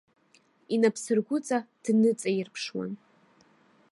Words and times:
Инапсыргәыҵа 0.73 1.59
дныҵаирԥшуан. 1.83 2.91